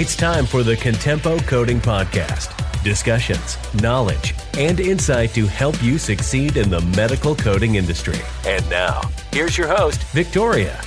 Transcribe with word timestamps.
It's 0.00 0.14
time 0.14 0.46
for 0.46 0.62
the 0.62 0.76
Contempo 0.76 1.44
Coding 1.48 1.80
Podcast. 1.80 2.54
Discussions, 2.84 3.58
knowledge, 3.82 4.32
and 4.56 4.78
insight 4.78 5.30
to 5.30 5.44
help 5.46 5.82
you 5.82 5.98
succeed 5.98 6.56
in 6.56 6.70
the 6.70 6.80
medical 6.96 7.34
coding 7.34 7.74
industry. 7.74 8.20
And 8.46 8.64
now, 8.70 9.00
here's 9.32 9.58
your 9.58 9.66
host, 9.66 10.00
Victoria. 10.12 10.80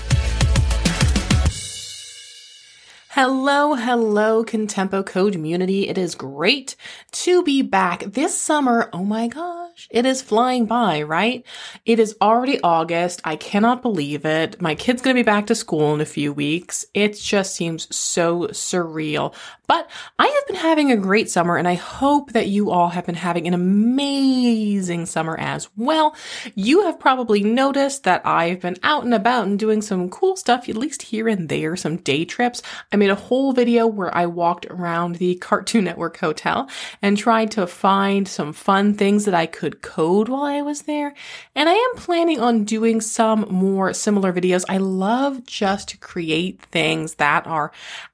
Hello, 3.10 3.76
hello, 3.76 4.46
Contempo 4.46 5.06
Code 5.06 5.34
community. 5.34 5.90
It 5.90 5.98
is 5.98 6.16
great 6.16 6.78
to 7.12 7.44
be 7.44 7.62
back 7.62 8.06
this 8.14 8.40
summer. 8.40 8.90
Oh 8.94 9.04
my 9.04 9.28
gosh, 9.28 9.61
it 9.90 10.06
is 10.06 10.22
flying 10.22 10.66
by, 10.66 11.02
right? 11.02 11.46
It 11.86 12.00
is 12.00 12.16
already 12.22 12.62
August. 12.62 13.22
I 13.24 13.36
cannot 13.36 13.82
believe 13.82 14.26
it. 14.26 14.62
My 14.62 14.76
kid's 14.76 15.02
going 15.02 15.16
to 15.16 15.20
be 15.20 15.26
back 15.26 15.48
to 15.48 15.56
school 15.56 15.94
in 15.94 16.02
a 16.02 16.06
few 16.06 16.34
weeks. 16.34 16.86
It 16.94 17.18
just 17.18 17.56
seems 17.56 17.94
so 17.96 18.48
surreal. 18.48 19.34
But 19.72 19.90
I 20.20 20.28
have 20.28 20.48
been 20.48 20.58
having 20.58 20.92
a 20.92 20.98
great 20.98 21.30
summer 21.30 21.56
and 21.56 21.66
I 21.66 21.76
hope 21.76 22.34
that 22.34 22.50
you 22.50 22.72
all 22.72 22.90
have 22.90 23.06
been 23.06 23.16
having 23.16 23.48
an 23.48 23.54
amazing 23.54 25.06
summer 25.06 25.38
as 25.40 25.70
well. 25.78 26.14
You 26.56 26.88
have 26.88 27.00
probably 27.00 27.42
noticed 27.42 28.04
that 28.04 28.22
I've 28.26 28.60
been 28.60 28.76
out 28.84 29.06
and 29.06 29.14
about 29.14 29.48
and 29.48 29.58
doing 29.58 29.82
some 29.82 30.10
cool 30.10 30.36
stuff, 30.36 30.68
at 30.68 30.76
least 30.76 31.04
here 31.04 31.30
and 31.30 31.48
there, 31.48 31.78
some 31.78 31.96
day 31.96 32.26
trips. 32.26 32.62
I 32.92 32.98
made 32.98 33.12
a 33.12 33.16
whole 33.16 33.54
video 33.54 33.88
where 33.88 34.14
I 34.14 34.26
walked 34.26 34.66
around 34.66 35.16
the 35.16 35.36
Cartoon 35.36 35.86
Network 35.86 36.18
Hotel 36.18 36.70
and 37.02 37.18
tried 37.18 37.52
to 37.52 37.66
find 37.66 38.28
some 38.28 38.52
fun 38.52 38.96
things 38.96 39.24
that 39.24 39.34
I 39.34 39.46
could 39.46 39.82
code 39.82 40.28
while 40.28 40.44
I 40.44 40.64
was 40.64 40.82
there. 40.82 41.14
And 41.56 41.70
I 41.70 41.76
am 41.76 41.96
planning 41.96 42.42
on 42.42 42.66
doing 42.66 43.00
some 43.00 43.48
more 43.50 43.94
similar 43.94 44.34
videos. 44.34 44.66
I 44.68 44.80
love 44.80 45.46
just 45.46 45.88
to 45.90 45.98
create 45.98 46.62
things 46.62 47.16
that 47.16 47.48
are 47.48 47.72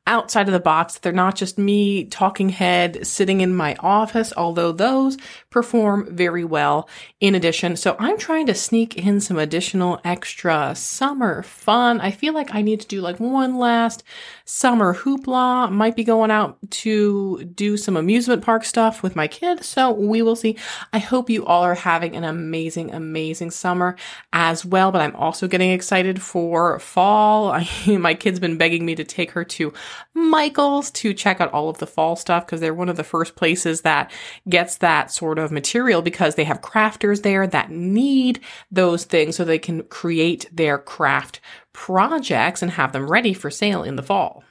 outside 0.07 0.47
of 0.47 0.53
the 0.53 0.59
box. 0.59 0.97
They're 0.97 1.11
not 1.11 1.35
just 1.35 1.57
me 1.57 2.05
talking 2.05 2.49
head 2.49 3.05
sitting 3.05 3.41
in 3.41 3.55
my 3.55 3.75
office, 3.79 4.33
although 4.35 4.71
those 4.71 5.17
perform 5.49 6.07
very 6.13 6.43
well 6.43 6.89
in 7.21 7.33
addition. 7.33 7.75
So 7.75 7.95
I'm 7.99 8.17
trying 8.17 8.47
to 8.47 8.53
sneak 8.53 8.97
in 8.97 9.19
some 9.21 9.37
additional 9.37 9.99
extra 10.03 10.75
summer 10.75 11.41
fun. 11.43 12.01
I 12.01 12.11
feel 12.11 12.33
like 12.33 12.53
I 12.53 12.61
need 12.61 12.81
to 12.81 12.87
do 12.87 13.01
like 13.01 13.19
one 13.19 13.57
last 13.57 14.03
summer 14.45 14.93
hoopla. 14.93 15.71
Might 15.71 15.95
be 15.95 16.03
going 16.03 16.31
out 16.31 16.57
to 16.69 17.43
do 17.55 17.77
some 17.77 17.95
amusement 17.95 18.43
park 18.43 18.65
stuff 18.65 19.01
with 19.01 19.15
my 19.15 19.27
kid. 19.27 19.63
So 19.63 19.91
we 19.91 20.21
will 20.21 20.35
see. 20.35 20.57
I 20.91 20.99
hope 20.99 21.29
you 21.29 21.45
all 21.45 21.63
are 21.63 21.75
having 21.75 22.15
an 22.15 22.23
amazing, 22.23 22.93
amazing 22.93 23.51
summer 23.51 23.95
as 24.33 24.65
well. 24.65 24.91
But 24.91 25.01
I'm 25.01 25.15
also 25.15 25.47
getting 25.47 25.71
excited 25.71 26.21
for 26.21 26.79
fall. 26.79 27.51
I, 27.51 27.67
my 27.87 28.13
kid's 28.13 28.39
been 28.39 28.57
begging 28.57 28.85
me 28.85 28.95
to 28.95 29.03
take 29.03 29.31
her 29.31 29.43
to 29.45 29.73
Michael's 30.13 30.91
to 30.91 31.13
check 31.13 31.39
out 31.39 31.53
all 31.53 31.69
of 31.69 31.77
the 31.77 31.87
fall 31.87 32.15
stuff 32.15 32.45
because 32.45 32.59
they're 32.59 32.73
one 32.73 32.89
of 32.89 32.97
the 32.97 33.03
first 33.03 33.35
places 33.35 33.81
that 33.81 34.11
gets 34.49 34.77
that 34.77 35.11
sort 35.11 35.36
of 35.39 35.51
material 35.51 36.01
because 36.01 36.35
they 36.35 36.43
have 36.43 36.61
crafters 36.61 37.23
there 37.23 37.47
that 37.47 37.71
need 37.71 38.39
those 38.71 39.05
things 39.05 39.35
so 39.35 39.43
they 39.43 39.59
can 39.59 39.83
create 39.83 40.49
their 40.51 40.77
craft 40.77 41.39
projects 41.73 42.61
and 42.61 42.71
have 42.71 42.91
them 42.91 43.09
ready 43.09 43.33
for 43.33 43.49
sale 43.49 43.83
in 43.83 43.95
the 43.95 44.03
fall. 44.03 44.43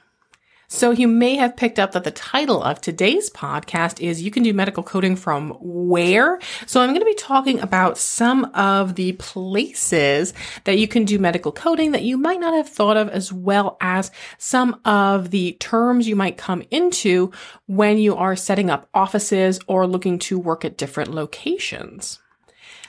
So 0.69 0.91
you 0.91 1.07
may 1.07 1.37
have 1.37 1.55
picked 1.55 1.79
up 1.79 1.93
that 1.93 2.03
the 2.03 2.11
title 2.11 2.61
of 2.61 2.81
today's 2.81 3.29
podcast 3.29 4.01
is 4.01 4.21
You 4.21 4.29
Can 4.29 4.43
Do 4.43 4.53
Medical 4.53 4.83
Coding 4.83 5.15
from 5.15 5.51
Where? 5.61 6.41
So 6.65 6.81
I'm 6.81 6.89
going 6.89 6.99
to 6.99 7.05
be 7.05 7.13
talking 7.13 7.61
about 7.61 7.97
some 7.97 8.43
of 8.53 8.95
the 8.95 9.13
places 9.13 10.33
that 10.65 10.77
you 10.77 10.85
can 10.85 11.05
do 11.05 11.19
medical 11.19 11.53
coding 11.53 11.93
that 11.93 12.03
you 12.03 12.17
might 12.17 12.41
not 12.41 12.53
have 12.53 12.67
thought 12.67 12.97
of 12.97 13.07
as 13.07 13.31
well 13.31 13.77
as 13.79 14.11
some 14.39 14.81
of 14.83 15.31
the 15.31 15.53
terms 15.53 16.05
you 16.05 16.17
might 16.17 16.35
come 16.35 16.61
into 16.69 17.31
when 17.67 17.97
you 17.97 18.17
are 18.17 18.35
setting 18.35 18.69
up 18.69 18.89
offices 18.93 19.61
or 19.67 19.87
looking 19.87 20.19
to 20.19 20.37
work 20.37 20.65
at 20.65 20.77
different 20.77 21.13
locations. 21.13 22.19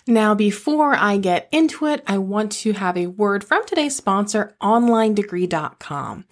Now, 0.09 0.35
before 0.35 0.95
I 0.95 1.19
get 1.19 1.49
into 1.53 1.85
it, 1.85 2.03
I 2.07 2.17
want 2.17 2.53
to 2.53 2.73
have 2.73 2.97
a 2.97 3.09
word 3.09 3.45
from 3.45 3.67
today's 3.67 3.95
sponsor, 3.95 4.57
OnlineDegree.com. 4.63 6.25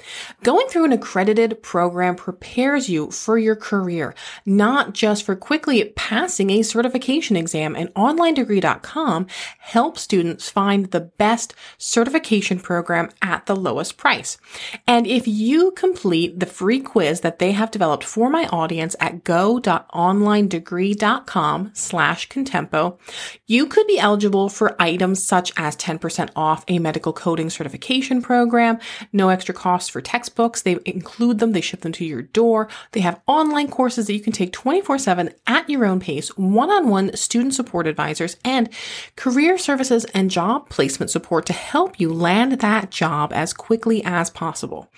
Going 0.43 0.67
through 0.69 0.87
an 0.87 0.93
accredited 0.93 1.63
program 1.63 2.17
prepares 2.17 2.89
you 2.89 3.11
for 3.11 3.37
your 3.37 3.55
career, 3.55 4.15
not 4.47 4.95
just 4.95 5.25
for 5.25 5.37
quickly 5.37 5.93
passing 5.95 6.49
a 6.49 6.63
certification 6.63 7.37
exam. 7.37 7.77
And 7.77 7.93
OnlineDegree.com 7.93 9.27
helps 9.59 10.01
students 10.01 10.49
find 10.49 10.87
the 10.87 11.01
best 11.01 11.55
certification 11.77 12.59
program 12.59 13.11
at 13.21 13.45
the 13.45 13.55
lowest 13.55 13.99
price. 13.99 14.39
And 14.87 15.07
if 15.07 15.29
you 15.29 15.73
complete 15.73 16.41
the 16.41 16.47
free 16.47 16.81
quiz 16.81 17.21
that 17.21 17.41
they 17.41 17.53
have 17.53 17.73
developed 17.73 18.05
for 18.05 18.31
my 18.31 18.47
audience 18.47 18.97
at 19.01 19.23
go.onlinedegree.com 19.23 21.73
slash 21.75 22.29
contempo, 22.31 22.99
you 23.47 23.66
you 23.67 23.71
could 23.71 23.89
be 23.89 23.99
eligible 23.99 24.49
for 24.49 24.81
items 24.81 25.25
such 25.25 25.53
as 25.57 25.75
10% 25.75 26.31
off 26.37 26.65
a 26.69 26.79
medical 26.79 27.13
coding 27.13 27.51
certification 27.51 28.23
program, 28.23 28.79
no 29.13 29.29
extra 29.29 29.53
cost 29.53 29.91
for 29.91 30.01
textbooks. 30.01 30.63
They 30.63 30.79
include 30.85 31.41
them, 31.41 31.51
they 31.51 31.61
ship 31.61 31.81
them 31.81 31.91
to 31.95 32.05
your 32.05 32.23
door. 32.23 32.69
They 32.93 33.01
have 33.01 33.21
online 33.27 33.67
courses 33.67 34.07
that 34.07 34.13
you 34.13 34.21
can 34.21 34.33
take 34.33 34.53
24 34.53 34.99
7 34.99 35.31
at 35.49 35.69
your 35.69 35.85
own 35.85 35.99
pace, 35.99 36.29
one 36.37 36.71
on 36.71 36.89
one 36.89 37.17
student 37.17 37.55
support 37.55 37.89
advisors, 37.89 38.37
and 38.45 38.69
career 39.17 39.59
services 39.59 40.05
and 40.15 40.31
job 40.31 40.69
placement 40.69 41.11
support 41.11 41.45
to 41.47 41.53
help 41.53 41.99
you 41.99 42.13
land 42.13 42.61
that 42.61 42.93
job 42.93 43.33
as 43.33 43.53
quickly 43.53 44.01
as 44.05 44.31
possible. 44.31 44.89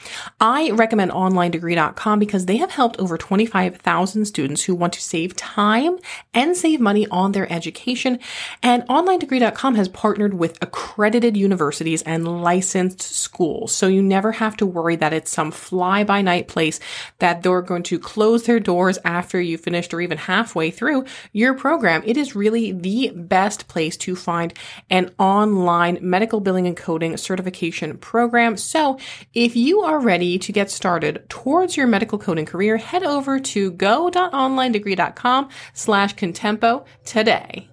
I 0.42 0.72
recommend 0.72 1.12
OnlineDegree.com 1.12 2.18
because 2.18 2.44
they 2.44 2.58
have 2.58 2.72
helped 2.72 2.98
over 2.98 3.16
25,000 3.16 4.26
students 4.26 4.64
who 4.64 4.74
want 4.74 4.92
to 4.92 5.00
save 5.00 5.34
time 5.36 5.96
and 6.34 6.54
save 6.54 6.80
money 6.80 7.06
on 7.10 7.32
their 7.32 7.50
education 7.50 8.18
and 8.62 8.82
OnlineDegree.com 8.88 9.74
has 9.76 9.88
partnered 9.88 10.34
with 10.34 10.58
accredited 10.62 11.36
universities 11.36 12.02
and 12.02 12.42
licensed 12.42 13.02
schools. 13.02 13.74
So 13.74 13.86
you 13.86 14.02
never 14.02 14.32
have 14.32 14.56
to 14.58 14.66
worry 14.66 14.96
that 14.96 15.12
it's 15.12 15.30
some 15.30 15.50
fly 15.50 16.04
by 16.04 16.22
night 16.22 16.48
place 16.48 16.80
that 17.18 17.42
they're 17.42 17.62
going 17.62 17.82
to 17.84 17.98
close 17.98 18.44
their 18.44 18.60
doors 18.60 18.98
after 19.04 19.40
you 19.40 19.58
finished 19.58 19.94
or 19.94 20.00
even 20.00 20.18
halfway 20.18 20.70
through 20.70 21.04
your 21.32 21.54
program. 21.54 22.02
It 22.04 22.16
is 22.16 22.34
really 22.34 22.72
the 22.72 23.12
best 23.14 23.68
place 23.68 23.96
to 23.98 24.16
find 24.16 24.52
an 24.90 25.14
online 25.18 25.98
medical 26.00 26.40
billing 26.40 26.66
and 26.66 26.76
coding 26.76 27.16
certification 27.16 27.98
program. 27.98 28.56
So 28.56 28.98
if 29.34 29.56
you 29.56 29.80
are 29.80 30.00
ready 30.00 30.38
to 30.38 30.52
get 30.52 30.70
started 30.70 31.24
towards 31.28 31.76
your 31.76 31.86
medical 31.86 32.18
coding 32.18 32.46
career, 32.46 32.76
head 32.76 33.02
over 33.02 33.38
to 33.38 33.70
go.onlinedegree.com 33.72 35.48
slash 35.74 36.14
contempo 36.14 36.84
today. 37.04 37.67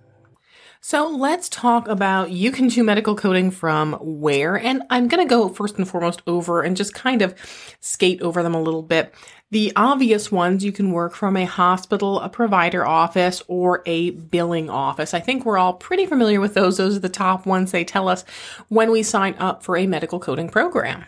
So 0.87 1.07
let's 1.07 1.49
talk 1.49 1.87
about 1.87 2.29
you 2.29 2.51
can 2.51 2.67
do 2.67 2.83
medical 2.83 3.15
coding 3.15 3.49
from 3.49 3.93
where. 3.93 4.55
And 4.55 4.83
I'm 4.91 5.07
going 5.07 5.27
to 5.27 5.27
go 5.27 5.49
first 5.49 5.79
and 5.79 5.89
foremost 5.89 6.21
over 6.27 6.61
and 6.61 6.77
just 6.77 6.93
kind 6.93 7.23
of 7.23 7.33
skate 7.79 8.21
over 8.21 8.43
them 8.43 8.53
a 8.53 8.61
little 8.61 8.83
bit. 8.83 9.11
The 9.49 9.73
obvious 9.75 10.31
ones 10.31 10.63
you 10.63 10.71
can 10.71 10.91
work 10.91 11.15
from 11.15 11.37
a 11.37 11.45
hospital, 11.45 12.19
a 12.19 12.29
provider 12.29 12.85
office, 12.85 13.41
or 13.47 13.81
a 13.87 14.11
billing 14.11 14.69
office. 14.69 15.15
I 15.15 15.21
think 15.21 15.43
we're 15.43 15.57
all 15.57 15.73
pretty 15.73 16.05
familiar 16.05 16.39
with 16.39 16.53
those. 16.53 16.77
Those 16.77 16.97
are 16.97 16.99
the 16.99 17.09
top 17.09 17.47
ones 17.47 17.71
they 17.71 17.83
tell 17.83 18.07
us 18.07 18.23
when 18.67 18.91
we 18.91 19.01
sign 19.01 19.33
up 19.39 19.63
for 19.63 19.77
a 19.77 19.87
medical 19.87 20.19
coding 20.19 20.49
program. 20.49 21.03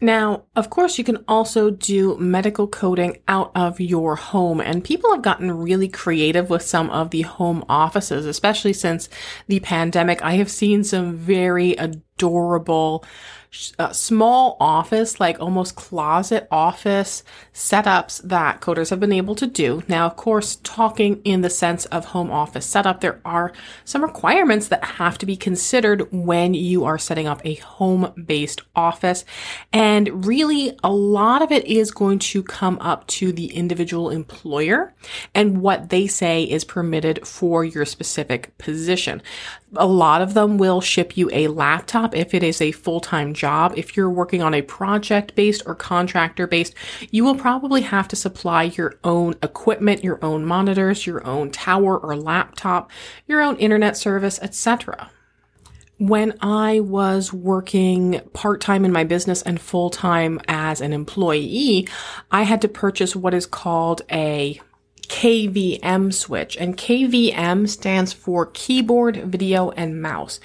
Now, 0.00 0.44
of 0.54 0.70
course, 0.70 0.96
you 0.96 1.04
can 1.04 1.24
also 1.26 1.70
do 1.70 2.16
medical 2.18 2.68
coding 2.68 3.18
out 3.26 3.50
of 3.54 3.80
your 3.80 4.14
home, 4.16 4.60
and 4.60 4.84
people 4.84 5.12
have 5.12 5.22
gotten 5.22 5.50
really 5.50 5.88
creative 5.88 6.50
with 6.50 6.62
some 6.62 6.88
of 6.90 7.10
the 7.10 7.22
home 7.22 7.64
offices, 7.68 8.24
especially 8.24 8.72
since 8.72 9.08
the 9.48 9.60
pandemic. 9.60 10.22
I 10.22 10.34
have 10.34 10.50
seen 10.50 10.84
some 10.84 11.16
very 11.16 11.76
uh, 13.78 13.92
small 13.92 14.56
office, 14.60 15.18
like 15.18 15.40
almost 15.40 15.74
closet 15.74 16.46
office 16.50 17.22
setups 17.54 18.20
that 18.22 18.60
coders 18.60 18.90
have 18.90 19.00
been 19.00 19.12
able 19.12 19.34
to 19.34 19.46
do. 19.46 19.82
Now, 19.88 20.06
of 20.06 20.16
course, 20.16 20.56
talking 20.62 21.20
in 21.24 21.40
the 21.40 21.50
sense 21.50 21.86
of 21.86 22.06
home 22.06 22.30
office 22.30 22.66
setup, 22.66 23.00
there 23.00 23.20
are 23.24 23.52
some 23.84 24.02
requirements 24.02 24.68
that 24.68 24.84
have 24.84 25.16
to 25.18 25.26
be 25.26 25.36
considered 25.36 26.12
when 26.12 26.52
you 26.52 26.84
are 26.84 26.98
setting 26.98 27.26
up 27.26 27.40
a 27.44 27.54
home 27.54 28.12
based 28.26 28.60
office. 28.76 29.24
And 29.72 30.26
really, 30.26 30.78
a 30.84 30.92
lot 30.92 31.40
of 31.40 31.50
it 31.50 31.64
is 31.64 31.90
going 31.90 32.18
to 32.18 32.42
come 32.42 32.78
up 32.80 33.06
to 33.08 33.32
the 33.32 33.46
individual 33.46 34.10
employer 34.10 34.94
and 35.34 35.62
what 35.62 35.88
they 35.88 36.06
say 36.06 36.44
is 36.44 36.64
permitted 36.64 37.26
for 37.26 37.64
your 37.64 37.86
specific 37.86 38.56
position. 38.58 39.22
A 39.76 39.86
lot 39.86 40.22
of 40.22 40.32
them 40.34 40.56
will 40.56 40.80
ship 40.80 41.16
you 41.16 41.28
a 41.32 41.48
laptop 41.48 42.16
if 42.16 42.32
it 42.32 42.42
is 42.42 42.60
a 42.60 42.72
full 42.72 43.00
time 43.00 43.34
job. 43.34 43.74
If 43.76 43.96
you're 43.96 44.08
working 44.08 44.40
on 44.42 44.54
a 44.54 44.62
project 44.62 45.34
based 45.34 45.62
or 45.66 45.74
contractor 45.74 46.46
based, 46.46 46.74
you 47.10 47.22
will 47.22 47.34
probably 47.34 47.82
have 47.82 48.08
to 48.08 48.16
supply 48.16 48.64
your 48.64 48.98
own 49.04 49.34
equipment, 49.42 50.02
your 50.02 50.18
own 50.24 50.44
monitors, 50.46 51.06
your 51.06 51.26
own 51.26 51.50
tower 51.50 51.98
or 51.98 52.16
laptop, 52.16 52.90
your 53.26 53.42
own 53.42 53.56
internet 53.56 53.96
service, 53.96 54.38
etc. 54.42 55.10
when 55.98 56.32
I 56.40 56.78
was 56.80 57.32
working 57.32 58.20
part 58.32 58.60
time 58.60 58.84
in 58.84 58.92
my 58.92 59.02
business 59.02 59.42
and 59.42 59.60
full 59.60 59.90
time 59.90 60.40
as 60.46 60.80
an 60.80 60.92
employee, 60.92 61.88
I 62.30 62.44
had 62.44 62.62
to 62.62 62.68
purchase 62.68 63.16
what 63.16 63.34
is 63.34 63.46
called 63.46 64.02
a 64.10 64.60
KVM 65.08 66.12
switch 66.12 66.56
and 66.56 66.76
KVM 66.76 67.68
stands 67.68 68.12
for 68.12 68.46
keyboard, 68.46 69.16
video, 69.16 69.70
and 69.70 70.00
mouse. 70.00 70.38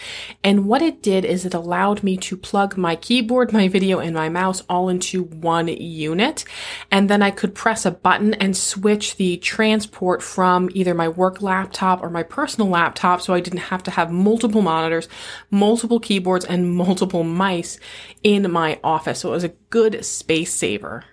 And 0.44 0.65
what 0.65 0.81
it 0.81 1.04
did 1.04 1.25
is 1.25 1.45
it 1.45 1.54
allowed 1.54 2.01
me 2.01 2.18
to 2.18 2.38
plug 2.38 2.77
my 2.77 2.95
keyboard, 2.95 3.54
my 3.54 3.68
video, 3.68 4.00
and 4.00 4.15
my 4.15 4.30
mouse 4.30 4.62
all 4.69 4.89
into 4.89 5.24
one 5.24 5.68
unit. 5.68 6.45
And 6.89 7.10
then 7.10 7.21
I 7.21 7.30
could 7.30 7.54
press 7.54 7.86
a 7.86 7.92
button 7.92 8.33
and 8.36 8.56
switch 8.56 9.18
the 9.18 9.38
transport 9.38 10.24
from 10.24 10.69
either 10.74 10.94
my 10.94 11.09
work 11.09 11.42
laptop 11.42 12.01
or 12.01 12.09
my 12.09 12.24
personal 12.24 12.69
laptop. 12.69 13.21
So 13.21 13.33
I 13.33 13.42
didn't 13.42 13.59
have 13.59 13.83
to 13.83 13.92
have 13.92 14.12
multiple 14.12 14.62
monitors, 14.62 15.07
multiple 15.51 16.00
keyboards, 16.00 16.45
and 16.45 16.74
multiple 16.74 17.24
mice 17.24 17.80
in 18.24 18.50
my 18.51 18.80
office. 18.83 19.19
So 19.19 19.30
it 19.30 19.33
was 19.33 19.44
a 19.44 19.50
good 19.69 20.06
space 20.06 20.54
saver. 20.54 21.04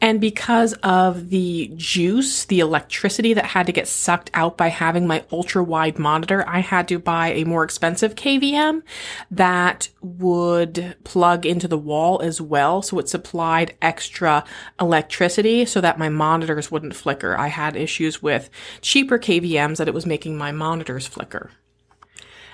And 0.00 0.20
because 0.20 0.74
of 0.74 1.30
the 1.30 1.72
juice, 1.74 2.44
the 2.44 2.60
electricity 2.60 3.34
that 3.34 3.46
had 3.46 3.66
to 3.66 3.72
get 3.72 3.88
sucked 3.88 4.30
out 4.32 4.56
by 4.56 4.68
having 4.68 5.08
my 5.08 5.24
ultra 5.32 5.62
wide 5.64 5.98
monitor, 5.98 6.44
I 6.46 6.60
had 6.60 6.86
to 6.88 7.00
buy 7.00 7.32
a 7.32 7.42
more 7.42 7.64
expensive 7.64 8.14
KVM 8.14 8.82
that 9.28 9.88
would 10.00 10.94
plug 11.02 11.44
into 11.44 11.66
the 11.66 11.76
wall 11.76 12.20
as 12.22 12.40
well. 12.40 12.80
So 12.80 13.00
it 13.00 13.08
supplied 13.08 13.74
extra 13.82 14.44
electricity 14.80 15.64
so 15.64 15.80
that 15.80 15.98
my 15.98 16.08
monitors 16.08 16.70
wouldn't 16.70 16.94
flicker. 16.94 17.36
I 17.36 17.48
had 17.48 17.74
issues 17.74 18.22
with 18.22 18.50
cheaper 18.80 19.18
KVMs 19.18 19.78
that 19.78 19.88
it 19.88 19.94
was 19.94 20.06
making 20.06 20.38
my 20.38 20.52
monitors 20.52 21.08
flicker. 21.08 21.50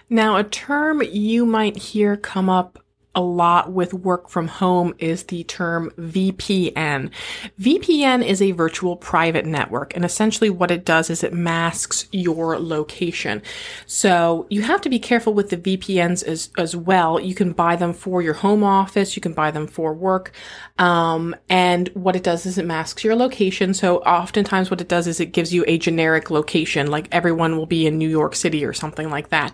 Now, 0.08 0.36
a 0.36 0.44
term 0.44 1.02
you 1.02 1.44
might 1.44 1.76
hear 1.76 2.16
come 2.16 2.48
up 2.48 2.78
a 3.14 3.20
lot 3.20 3.72
with 3.72 3.94
work 3.94 4.28
from 4.28 4.48
home 4.48 4.94
is 4.98 5.24
the 5.24 5.44
term 5.44 5.90
VPN. 5.98 7.10
VPN 7.60 8.24
is 8.24 8.42
a 8.42 8.52
virtual 8.52 8.96
private 8.96 9.46
network, 9.46 9.94
and 9.94 10.04
essentially 10.04 10.50
what 10.50 10.70
it 10.70 10.84
does 10.84 11.10
is 11.10 11.22
it 11.22 11.32
masks 11.32 12.06
your 12.12 12.58
location. 12.58 13.42
So 13.86 14.46
you 14.50 14.62
have 14.62 14.80
to 14.82 14.88
be 14.88 14.98
careful 14.98 15.34
with 15.34 15.50
the 15.50 15.56
VPNs 15.56 16.24
as, 16.24 16.50
as 16.58 16.74
well. 16.74 17.20
You 17.20 17.34
can 17.34 17.52
buy 17.52 17.76
them 17.76 17.92
for 17.92 18.22
your 18.22 18.34
home 18.34 18.64
office, 18.64 19.16
you 19.16 19.22
can 19.22 19.32
buy 19.32 19.50
them 19.50 19.66
for 19.66 19.94
work. 19.94 20.32
Um, 20.78 21.36
and 21.48 21.88
what 21.94 22.16
it 22.16 22.22
does 22.22 22.46
is 22.46 22.58
it 22.58 22.66
masks 22.66 23.04
your 23.04 23.14
location. 23.14 23.74
So 23.74 23.98
oftentimes 23.98 24.70
what 24.70 24.80
it 24.80 24.88
does 24.88 25.06
is 25.06 25.20
it 25.20 25.32
gives 25.32 25.54
you 25.54 25.64
a 25.66 25.78
generic 25.78 26.30
location, 26.30 26.90
like 26.90 27.08
everyone 27.12 27.56
will 27.56 27.66
be 27.66 27.86
in 27.86 27.98
New 27.98 28.08
York 28.08 28.34
City 28.34 28.64
or 28.64 28.72
something 28.72 29.08
like 29.10 29.28
that 29.28 29.52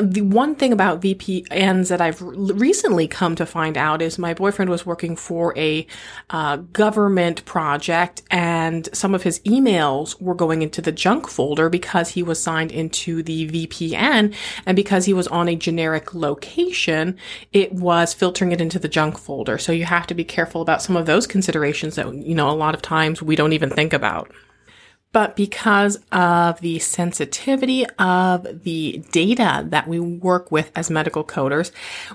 the 0.00 0.22
one 0.22 0.54
thing 0.54 0.72
about 0.72 1.00
VPNs 1.00 1.88
that 1.88 2.00
I've 2.00 2.20
recently 2.20 3.06
come 3.08 3.34
to 3.36 3.46
find 3.46 3.76
out 3.76 4.02
is 4.02 4.18
my 4.18 4.34
boyfriend 4.34 4.70
was 4.70 4.86
working 4.86 5.16
for 5.16 5.56
a 5.58 5.86
uh, 6.30 6.56
government 6.56 7.44
project 7.44 8.22
and 8.30 8.88
some 8.92 9.14
of 9.14 9.22
his 9.22 9.40
emails 9.40 10.20
were 10.20 10.34
going 10.34 10.62
into 10.62 10.82
the 10.82 10.92
junk 10.92 11.28
folder 11.28 11.68
because 11.68 12.10
he 12.10 12.22
was 12.22 12.42
signed 12.42 12.72
into 12.72 13.22
the 13.22 13.48
VPN 13.48 14.34
and 14.66 14.76
because 14.76 15.04
he 15.04 15.12
was 15.12 15.28
on 15.28 15.48
a 15.48 15.56
generic 15.56 16.14
location, 16.14 17.16
it 17.52 17.72
was 17.72 18.14
filtering 18.14 18.52
it 18.52 18.60
into 18.60 18.78
the 18.78 18.88
junk 18.88 19.18
folder. 19.18 19.58
So 19.58 19.72
you 19.72 19.84
have 19.84 20.06
to 20.08 20.14
be 20.14 20.24
careful 20.24 20.62
about 20.62 20.82
some 20.82 20.96
of 20.96 21.06
those 21.06 21.26
considerations 21.26 21.96
that, 21.96 22.12
you 22.14 22.34
know, 22.34 22.50
a 22.50 22.52
lot 22.52 22.74
of 22.74 22.82
times 22.82 23.22
we 23.22 23.36
don't 23.36 23.52
even 23.52 23.70
think 23.70 23.92
about. 23.92 24.30
But 25.12 25.34
because 25.34 25.98
of 26.12 26.60
the 26.60 26.78
sensitivity 26.78 27.84
of 27.98 28.62
the 28.62 29.02
data 29.10 29.64
that 29.68 29.88
we 29.88 29.98
work 29.98 30.52
with 30.52 30.70
as 30.76 30.88
medical 30.88 31.24
coders, 31.24 31.72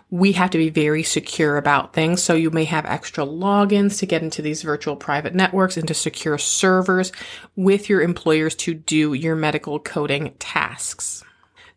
we 0.10 0.32
have 0.34 0.52
to 0.52 0.58
be 0.58 0.70
very 0.70 1.04
secure 1.04 1.58
about 1.58 1.94
things. 1.94 2.24
So 2.24 2.36
you 2.36 2.52
may 2.52 2.64
have 2.64 2.86
extra 2.86 3.26
logins 3.26 4.00
to 4.00 4.06
get 4.06 4.24
into 4.24 4.42
these 4.42 4.62
virtual 4.62 4.96
private 4.96 5.36
networks, 5.36 5.76
into 5.76 5.94
secure 5.94 6.38
servers 6.38 7.12
with 7.58 7.90
your 7.90 8.02
employers 8.02 8.56
to 8.56 8.74
do 8.74 9.14
your 9.14 9.36
medical 9.36 9.78
coding 9.80 10.34
tasks. 10.40 11.24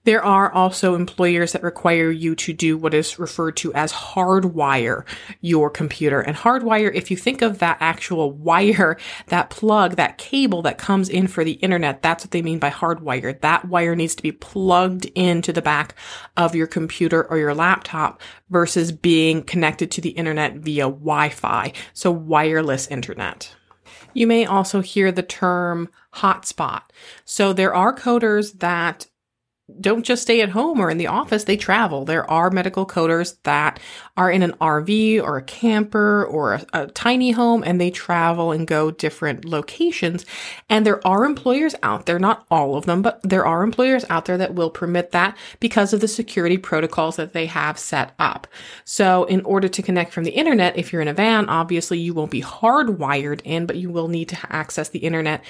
There 0.09 0.25
are 0.25 0.51
also 0.51 0.95
employers 0.95 1.53
that 1.53 1.63
require 1.63 2.11
you 2.11 2.35
to 2.37 2.55
do 2.55 2.79
what 2.79 2.95
is 2.95 3.19
referred 3.19 3.59
to 3.59 3.75
as 3.75 3.93
hardwire 3.93 5.05
your 5.43 5.69
computer. 5.69 6.23
And 6.23 6.35
hardwire, 6.35 6.91
if 6.95 7.11
you 7.11 7.17
think 7.19 7.43
of 7.43 7.59
that 7.59 7.77
actual 7.79 8.33
wire, 8.33 8.97
that 9.27 9.51
plug, 9.51 9.97
that 9.97 10.17
cable 10.17 10.63
that 10.63 10.79
comes 10.79 11.11
in 11.11 11.27
for 11.27 11.45
the 11.45 11.53
internet, 11.61 12.01
that's 12.01 12.25
what 12.25 12.31
they 12.31 12.41
mean 12.41 12.59
by 12.59 12.71
hardwire. 12.71 13.39
That 13.43 13.67
wire 13.67 13.95
needs 13.95 14.15
to 14.15 14.23
be 14.23 14.33
plugged 14.33 15.05
into 15.15 15.53
the 15.53 15.61
back 15.61 15.95
of 16.39 16.55
your 16.55 16.67
computer 16.67 17.25
or 17.25 17.37
your 17.37 17.55
laptop 17.55 18.23
versus 18.49 18.93
being 18.93 19.43
connected 19.43 19.91
to 19.91 20.01
the 20.01 20.13
internet 20.13 20.55
via 20.55 20.85
Wi-Fi. 20.85 21.75
So 21.93 22.11
wireless 22.11 22.87
internet. 22.87 23.55
You 24.15 24.27
may 24.27 24.47
also 24.47 24.81
hear 24.81 25.13
the 25.13 25.23
term 25.23 25.91
hotspot. 26.15 26.85
So 27.27 27.53
there 27.53 27.75
are 27.75 27.95
coders 27.95 28.61
that 28.61 29.07
don't 29.81 30.05
just 30.05 30.23
stay 30.23 30.41
at 30.41 30.49
home 30.49 30.81
or 30.81 30.91
in 30.91 30.99
the 30.99 31.07
office, 31.07 31.45
they 31.45 31.57
travel. 31.57 32.05
There 32.05 32.29
are 32.31 32.51
medical 32.51 32.87
coders 32.87 33.37
that 33.43 33.79
are 34.17 34.31
in 34.31 34.43
an 34.43 34.53
RV 34.53 35.23
or 35.23 35.37
a 35.37 35.43
camper 35.43 36.25
or 36.25 36.55
a, 36.55 36.67
a, 36.73 36.87
tiny 36.89 37.33
home 37.33 37.63
and 37.65 37.81
they 37.81 37.91
travel 37.91 38.51
and 38.51 38.67
go 38.67 38.91
different 38.91 39.45
locations. 39.45 40.25
And 40.71 40.87
there 40.87 41.07
are 41.07 41.25
employers 41.25 41.75
out 41.83 42.07
there, 42.07 42.19
not 42.19 42.47
all 42.51 42.77
of 42.77 42.87
them, 42.87 43.03
but 43.03 43.21
there 43.23 43.47
are 43.47 43.63
employers 43.63 44.05
out 44.09 44.25
there 44.25 44.39
that 44.39 44.55
will 44.55 44.71
permit 44.71 45.13
that 45.13 45.37
because 45.61 45.93
of 45.93 46.01
the 46.01 46.09
security 46.09 46.57
protocols 46.57 47.17
that 47.17 47.35
they 47.35 47.47
have 47.47 47.79
set 47.79 48.15
up. 48.19 48.47
So 48.85 49.25
in 49.25 49.43
order 49.43 49.69
to 49.69 49.83
connect 49.83 50.13
from 50.13 50.25
the 50.25 50.33
internet, 50.33 50.79
if 50.79 50.93
you're 50.93 51.03
in 51.03 51.09
a 51.09 51.15
van, 51.15 51.49
obviously 51.49 51.99
you 51.99 52.15
won't 52.15 52.31
be 52.31 52.43
hardwired 52.43 53.43
in, 53.45 53.67
but 53.67 53.77
you 53.77 53.91
will 53.91 54.09
need 54.09 54.31
to 54.31 54.39
access 54.51 54.89
the 54.89 55.01
internet 55.01 55.45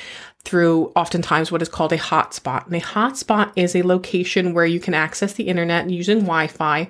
through 0.49 0.91
oftentimes 0.97 1.53
what 1.53 1.61
is 1.61 1.69
called 1.69 1.93
a 1.93 1.99
hotspot. 1.99 2.65
And 2.65 2.75
a 2.75 2.81
hotspot 2.81 3.53
is 3.55 3.77
a 3.77 3.83
location 3.83 4.55
where 4.55 4.65
you 4.65 4.81
can 4.81 4.95
access 4.95 5.35
the 5.35 5.47
internet 5.47 5.91
using 5.91 6.21
Wi-Fi, 6.21 6.89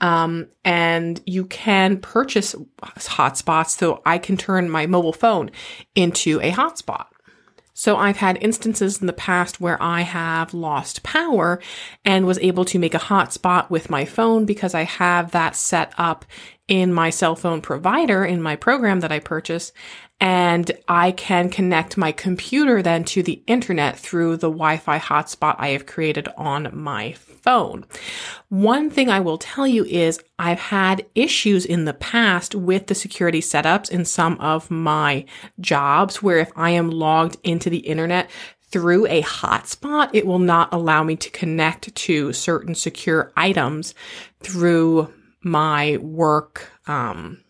um, 0.00 0.48
and 0.64 1.20
you 1.24 1.44
can 1.46 2.00
purchase 2.00 2.56
hotspots. 2.82 3.68
So 3.68 4.02
I 4.04 4.18
can 4.18 4.36
turn 4.36 4.68
my 4.68 4.86
mobile 4.86 5.12
phone 5.12 5.52
into 5.94 6.40
a 6.40 6.50
hotspot. 6.50 7.06
So 7.78 7.96
I've 7.96 8.16
had 8.16 8.42
instances 8.42 9.00
in 9.00 9.06
the 9.06 9.12
past 9.12 9.60
where 9.60 9.80
I 9.80 10.00
have 10.00 10.54
lost 10.54 11.02
power 11.02 11.60
and 12.04 12.26
was 12.26 12.38
able 12.38 12.64
to 12.64 12.78
make 12.78 12.94
a 12.94 12.98
hotspot 12.98 13.70
with 13.70 13.90
my 13.90 14.04
phone 14.04 14.46
because 14.46 14.74
I 14.74 14.82
have 14.82 15.30
that 15.30 15.54
set 15.54 15.92
up 15.98 16.24
in 16.68 16.92
my 16.92 17.10
cell 17.10 17.36
phone 17.36 17.60
provider 17.60 18.24
in 18.24 18.42
my 18.42 18.56
program 18.56 19.00
that 19.00 19.12
I 19.12 19.20
purchase 19.20 19.72
and 20.18 20.70
I 20.88 21.12
can 21.12 21.50
connect 21.50 21.98
my 21.98 22.10
computer 22.10 22.82
then 22.82 23.04
to 23.04 23.22
the 23.22 23.42
internet 23.46 23.98
through 23.98 24.38
the 24.38 24.50
Wi-Fi 24.50 24.98
hotspot 24.98 25.56
I 25.58 25.68
have 25.68 25.84
created 25.86 26.28
on 26.38 26.70
my 26.72 27.12
phone. 27.12 27.84
One 28.48 28.88
thing 28.88 29.10
I 29.10 29.20
will 29.20 29.36
tell 29.36 29.66
you 29.66 29.84
is 29.84 30.18
I've 30.38 30.58
had 30.58 31.06
issues 31.14 31.66
in 31.66 31.84
the 31.84 31.94
past 31.94 32.54
with 32.54 32.86
the 32.86 32.94
security 32.94 33.40
setups 33.40 33.90
in 33.90 34.06
some 34.06 34.38
of 34.40 34.70
my 34.70 35.26
jobs 35.60 36.22
where 36.22 36.38
if 36.38 36.50
I 36.56 36.70
am 36.70 36.90
logged 36.90 37.36
into 37.44 37.68
the 37.68 37.78
internet 37.78 38.30
through 38.70 39.06
a 39.06 39.22
hotspot, 39.22 40.10
it 40.12 40.26
will 40.26 40.38
not 40.38 40.72
allow 40.72 41.02
me 41.02 41.16
to 41.16 41.30
connect 41.30 41.94
to 41.94 42.32
certain 42.32 42.74
secure 42.74 43.32
items 43.36 43.94
through 44.40 45.12
my 45.42 45.98
work 45.98 46.70
um, 46.86 47.42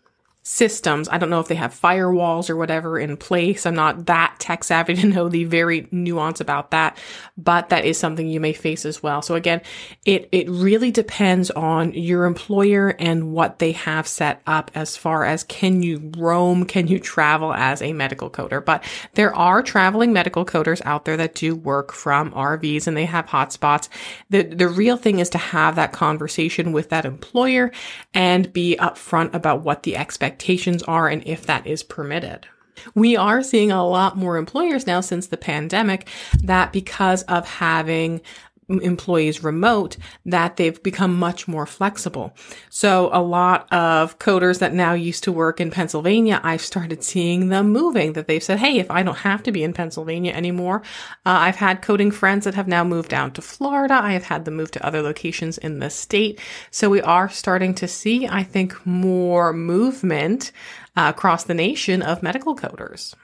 systems. 0.47 1.09
I 1.09 1.17
don't 1.17 1.29
know 1.29 1.41
if 1.41 1.49
they 1.49 1.55
have 1.55 1.77
firewalls 1.77 2.49
or 2.49 2.55
whatever 2.55 2.97
in 2.97 3.17
place. 3.17 3.65
I'm 3.65 3.75
not 3.75 4.05
that 4.05 4.37
tech 4.39 4.63
savvy 4.63 4.95
to 5.01 5.05
know 5.05 5.27
the 5.27 5.43
very 5.43 5.89
nuance 5.91 6.39
about 6.39 6.71
that, 6.71 6.97
but 7.37 7.67
that 7.67 7.83
is 7.83 7.97
something 7.97 8.29
you 8.29 8.39
may 8.39 8.53
face 8.53 8.85
as 8.85 9.03
well. 9.03 9.21
So 9.21 9.35
again, 9.35 9.61
it, 10.05 10.29
it 10.31 10.49
really 10.49 10.89
depends 10.89 11.51
on 11.51 11.93
your 11.93 12.23
employer 12.23 12.95
and 12.97 13.33
what 13.33 13.59
they 13.59 13.73
have 13.73 14.07
set 14.07 14.41
up 14.47 14.71
as 14.73 14.95
far 14.95 15.25
as 15.25 15.43
can 15.43 15.83
you 15.83 16.13
roam, 16.17 16.63
can 16.63 16.87
you 16.87 16.97
travel 16.97 17.53
as 17.53 17.81
a 17.81 17.91
medical 17.91 18.29
coder? 18.29 18.63
But 18.63 18.85
there 19.15 19.35
are 19.35 19.61
traveling 19.61 20.13
medical 20.13 20.45
coders 20.45 20.81
out 20.85 21.03
there 21.03 21.17
that 21.17 21.35
do 21.35 21.57
work 21.57 21.91
from 21.91 22.31
RVs 22.31 22.87
and 22.87 22.95
they 22.95 23.05
have 23.05 23.25
hotspots. 23.25 23.89
The, 24.29 24.43
the 24.43 24.69
real 24.69 24.95
thing 24.95 25.19
is 25.19 25.29
to 25.31 25.37
have 25.37 25.75
that 25.75 25.91
conversation 25.91 26.71
with 26.71 26.87
that 26.89 27.03
employer 27.03 27.73
and 28.13 28.53
be 28.53 28.77
upfront 28.79 29.33
about 29.33 29.63
what 29.63 29.83
the 29.83 29.97
expectations 29.97 30.36
expectations 30.37 30.83
are 30.83 31.09
and 31.09 31.23
if 31.25 31.47
that 31.47 31.65
is 31.65 31.81
permitted. 31.81 32.45
We 32.93 33.17
are 33.17 33.41
seeing 33.41 33.71
a 33.71 33.83
lot 33.83 34.17
more 34.17 34.37
employers 34.37 34.85
now 34.85 35.01
since 35.01 35.27
the 35.27 35.37
pandemic 35.37 36.07
that 36.43 36.71
because 36.71 37.23
of 37.23 37.47
having 37.47 38.21
employees 38.69 39.43
remote 39.43 39.95
that 40.25 40.57
they've 40.57 40.81
become 40.83 41.17
much 41.17 41.47
more 41.47 41.65
flexible. 41.65 42.35
So 42.69 43.09
a 43.13 43.21
lot 43.21 43.71
of 43.71 44.19
coders 44.19 44.59
that 44.59 44.73
now 44.73 44.93
used 44.93 45.23
to 45.23 45.31
work 45.31 45.61
in 45.61 45.71
Pennsylvania, 45.71 46.41
I've 46.43 46.61
started 46.61 47.03
seeing 47.03 47.47
them 47.47 47.69
moving 47.69 48.13
that 48.13 48.27
they've 48.27 48.43
said, 48.43 48.59
Hey, 48.59 48.79
if 48.79 48.91
I 48.91 49.03
don't 49.03 49.19
have 49.19 49.41
to 49.43 49.51
be 49.51 49.63
in 49.63 49.73
Pennsylvania 49.73 50.33
anymore, 50.33 50.81
uh, 51.25 51.37
I've 51.39 51.55
had 51.55 51.81
coding 51.81 52.11
friends 52.11 52.43
that 52.43 52.55
have 52.55 52.67
now 52.67 52.83
moved 52.83 53.09
down 53.09 53.31
to 53.31 53.41
Florida. 53.41 53.93
I 53.93 54.11
have 54.13 54.25
had 54.25 54.45
them 54.45 54.55
move 54.55 54.71
to 54.71 54.85
other 54.85 55.01
locations 55.01 55.57
in 55.57 55.79
the 55.79 55.89
state. 55.89 56.39
So 56.69 56.89
we 56.89 57.01
are 57.01 57.29
starting 57.29 57.73
to 57.75 57.87
see, 57.87 58.27
I 58.27 58.43
think, 58.43 58.85
more 58.85 59.53
movement 59.53 60.51
uh, 60.97 61.13
across 61.15 61.45
the 61.45 61.53
nation 61.53 62.01
of 62.01 62.21
medical 62.21 62.55
coders. 62.55 63.15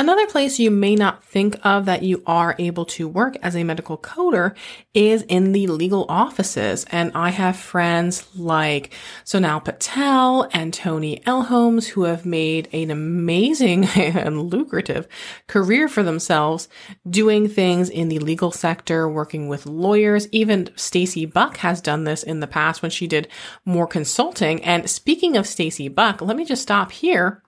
Another 0.00 0.26
place 0.28 0.58
you 0.58 0.70
may 0.70 0.94
not 0.94 1.22
think 1.24 1.58
of 1.62 1.84
that 1.84 2.02
you 2.02 2.22
are 2.26 2.56
able 2.58 2.86
to 2.86 3.06
work 3.06 3.36
as 3.42 3.54
a 3.54 3.64
medical 3.64 3.98
coder 3.98 4.56
is 4.94 5.20
in 5.24 5.52
the 5.52 5.66
legal 5.66 6.06
offices. 6.08 6.86
And 6.90 7.12
I 7.14 7.28
have 7.28 7.54
friends 7.54 8.26
like 8.34 8.94
Sonal 9.26 9.62
Patel 9.62 10.48
and 10.54 10.72
Tony 10.72 11.20
Elhoms 11.26 11.86
who 11.86 12.04
have 12.04 12.24
made 12.24 12.70
an 12.72 12.90
amazing 12.90 13.84
and 13.94 14.40
lucrative 14.40 15.06
career 15.48 15.86
for 15.86 16.02
themselves 16.02 16.70
doing 17.06 17.46
things 17.46 17.90
in 17.90 18.08
the 18.08 18.20
legal 18.20 18.52
sector, 18.52 19.06
working 19.06 19.48
with 19.48 19.66
lawyers. 19.66 20.28
Even 20.32 20.64
Stacie 20.76 21.30
Buck 21.30 21.58
has 21.58 21.82
done 21.82 22.04
this 22.04 22.22
in 22.22 22.40
the 22.40 22.46
past 22.46 22.80
when 22.80 22.90
she 22.90 23.06
did 23.06 23.28
more 23.66 23.86
consulting. 23.86 24.64
And 24.64 24.88
speaking 24.88 25.36
of 25.36 25.44
Stacie 25.44 25.94
Buck, 25.94 26.22
let 26.22 26.38
me 26.38 26.46
just 26.46 26.62
stop 26.62 26.90
here 26.90 27.42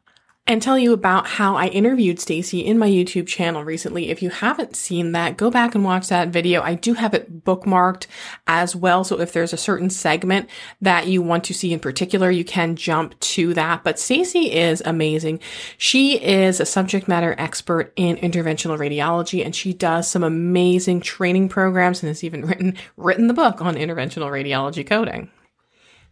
and 0.44 0.60
tell 0.60 0.76
you 0.76 0.92
about 0.92 1.26
how 1.26 1.54
I 1.54 1.68
interviewed 1.68 2.18
Stacie 2.18 2.64
in 2.64 2.76
my 2.76 2.88
YouTube 2.88 3.28
channel 3.28 3.62
recently. 3.62 4.10
If 4.10 4.22
you 4.22 4.30
haven't 4.30 4.74
seen 4.74 5.12
that, 5.12 5.36
go 5.36 5.52
back 5.52 5.76
and 5.76 5.84
watch 5.84 6.08
that 6.08 6.28
video. 6.28 6.62
I 6.62 6.74
do 6.74 6.94
have 6.94 7.14
it 7.14 7.44
bookmarked 7.44 8.08
as 8.48 8.74
well. 8.74 9.04
So 9.04 9.20
if 9.20 9.32
there's 9.32 9.52
a 9.52 9.56
certain 9.56 9.88
segment 9.88 10.50
that 10.80 11.06
you 11.06 11.22
want 11.22 11.44
to 11.44 11.54
see 11.54 11.72
in 11.72 11.78
particular, 11.78 12.28
you 12.28 12.44
can 12.44 12.74
jump 12.74 13.18
to 13.20 13.54
that. 13.54 13.84
But 13.84 13.96
Stacie 13.96 14.50
is 14.50 14.82
amazing. 14.84 15.38
She 15.78 16.20
is 16.20 16.58
a 16.58 16.66
subject 16.66 17.06
matter 17.06 17.36
expert 17.38 17.92
in 17.94 18.16
interventional 18.16 18.78
radiology 18.78 19.44
and 19.44 19.54
she 19.54 19.72
does 19.72 20.10
some 20.10 20.24
amazing 20.24 21.02
training 21.02 21.50
programs 21.50 22.02
and 22.02 22.08
has 22.08 22.24
even 22.24 22.44
written 22.44 22.76
written 22.96 23.28
the 23.28 23.34
book 23.34 23.62
on 23.62 23.76
interventional 23.76 24.30
radiology 24.30 24.84
coding. 24.84 25.30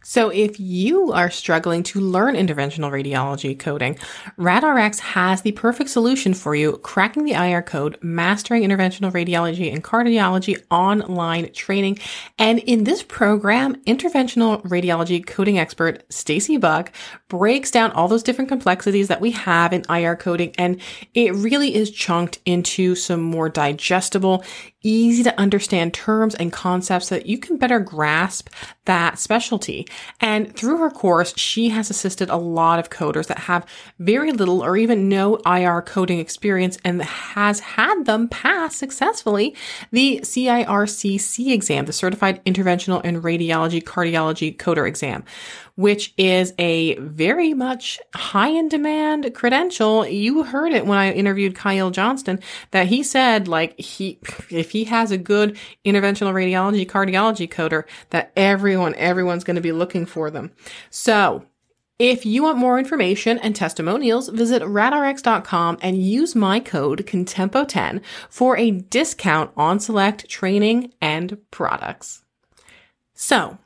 So 0.03 0.29
if 0.29 0.59
you 0.59 1.11
are 1.11 1.29
struggling 1.29 1.83
to 1.83 1.99
learn 1.99 2.35
interventional 2.35 2.91
radiology 2.91 3.57
coding, 3.57 3.99
RadRx 4.37 4.99
has 4.99 5.43
the 5.43 5.51
perfect 5.51 5.91
solution 5.91 6.33
for 6.33 6.55
you, 6.55 6.77
cracking 6.77 7.23
the 7.23 7.33
IR 7.33 7.61
code, 7.61 7.99
mastering 8.01 8.63
interventional 8.63 9.11
radiology 9.11 9.71
and 9.71 9.83
cardiology 9.83 10.61
online 10.71 11.53
training. 11.53 11.99
And 12.39 12.59
in 12.59 12.83
this 12.83 13.03
program, 13.03 13.75
interventional 13.83 14.63
radiology 14.63 15.25
coding 15.25 15.59
expert 15.59 16.07
Stacie 16.09 16.59
Buck 16.59 16.91
breaks 17.27 17.69
down 17.69 17.91
all 17.91 18.07
those 18.07 18.23
different 18.23 18.49
complexities 18.49 19.07
that 19.07 19.21
we 19.21 19.31
have 19.31 19.71
in 19.71 19.83
IR 19.87 20.15
coding 20.15 20.53
and 20.57 20.81
it 21.13 21.33
really 21.35 21.75
is 21.75 21.91
chunked 21.91 22.39
into 22.45 22.95
some 22.95 23.21
more 23.21 23.49
digestible, 23.49 24.43
easy 24.83 25.23
to 25.23 25.39
understand 25.39 25.93
terms 25.93 26.35
and 26.35 26.51
concepts 26.51 27.07
so 27.07 27.15
that 27.15 27.25
you 27.25 27.37
can 27.37 27.57
better 27.57 27.79
grasp 27.79 28.49
that 28.85 29.19
specialty. 29.19 29.87
And 30.19 30.55
through 30.55 30.77
her 30.77 30.89
course, 30.89 31.33
she 31.37 31.69
has 31.69 31.89
assisted 31.89 32.29
a 32.29 32.37
lot 32.37 32.79
of 32.79 32.89
coders 32.89 33.27
that 33.27 33.39
have 33.39 33.65
very 33.99 34.31
little 34.31 34.63
or 34.63 34.75
even 34.75 35.09
no 35.09 35.35
IR 35.45 35.81
coding 35.81 36.19
experience 36.19 36.77
and 36.83 37.01
has 37.01 37.59
had 37.59 38.05
them 38.05 38.27
pass 38.27 38.75
successfully 38.75 39.55
the 39.91 40.19
CIRCC 40.23 41.51
exam, 41.51 41.85
the 41.85 41.93
Certified 41.93 42.43
Interventional 42.45 43.01
and 43.03 43.23
Radiology 43.23 43.83
Cardiology 43.83 44.55
Coder 44.55 44.87
exam, 44.87 45.23
which 45.81 46.13
is 46.15 46.53
a 46.59 46.95
very 46.99 47.55
much 47.55 47.99
high 48.13 48.49
in 48.49 48.69
demand 48.69 49.33
credential. 49.33 50.07
You 50.07 50.43
heard 50.43 50.73
it 50.73 50.85
when 50.85 50.99
I 50.99 51.11
interviewed 51.11 51.55
Kyle 51.55 51.89
Johnston 51.89 52.39
that 52.69 52.87
he 52.87 53.01
said 53.01 53.47
like 53.47 53.79
he, 53.79 54.19
if 54.51 54.71
he 54.71 54.83
has 54.85 55.11
a 55.11 55.17
good 55.17 55.57
interventional 55.83 56.33
radiology 56.33 56.87
cardiology 56.87 57.49
coder 57.49 57.85
that 58.11 58.31
everyone, 58.35 58.93
everyone's 58.95 59.43
going 59.43 59.55
to 59.55 59.61
be 59.61 59.71
looking 59.71 60.05
for 60.05 60.29
them. 60.29 60.51
So 60.91 61.45
if 61.97 62.25
you 62.27 62.43
want 62.43 62.59
more 62.59 62.77
information 62.77 63.39
and 63.39 63.55
testimonials, 63.55 64.29
visit 64.29 64.61
radrx.com 64.61 65.79
and 65.81 66.03
use 66.03 66.35
my 66.35 66.59
code 66.59 67.07
CONTEMPO10 67.07 68.01
for 68.29 68.55
a 68.57 68.71
discount 68.71 69.51
on 69.57 69.79
select 69.79 70.29
training 70.29 70.93
and 71.01 71.37
products. 71.49 72.23
So, 73.13 73.59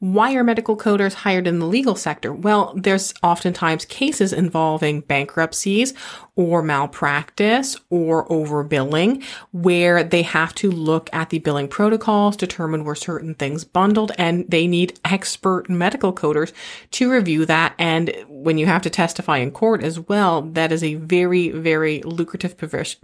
why 0.00 0.34
are 0.34 0.42
medical 0.42 0.78
coders 0.78 1.12
hired 1.12 1.46
in 1.46 1.58
the 1.58 1.66
legal 1.66 1.94
sector? 1.94 2.32
Well, 2.32 2.72
there's 2.74 3.12
oftentimes 3.22 3.84
cases 3.84 4.32
involving 4.32 5.02
bankruptcies 5.02 5.92
or 6.36 6.62
malpractice 6.62 7.76
or 7.90 8.26
overbilling 8.28 9.22
where 9.52 10.02
they 10.02 10.22
have 10.22 10.54
to 10.54 10.70
look 10.70 11.10
at 11.12 11.28
the 11.28 11.38
billing 11.38 11.68
protocols, 11.68 12.34
determine 12.34 12.84
where 12.84 12.94
certain 12.94 13.34
things 13.34 13.62
bundled, 13.62 14.12
and 14.16 14.50
they 14.50 14.66
need 14.66 14.98
expert 15.04 15.68
medical 15.68 16.14
coders 16.14 16.52
to 16.92 17.10
review 17.10 17.44
that. 17.44 17.74
And 17.78 18.14
when 18.42 18.58
you 18.58 18.66
have 18.66 18.82
to 18.82 18.90
testify 18.90 19.38
in 19.38 19.50
court 19.50 19.84
as 19.84 20.00
well, 20.00 20.42
that 20.42 20.72
is 20.72 20.82
a 20.82 20.94
very, 20.94 21.50
very 21.50 22.00
lucrative 22.02 22.56